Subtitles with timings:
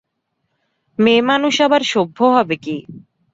[0.99, 2.77] মেয়েমানুষ আবার সভ্য হবে কী!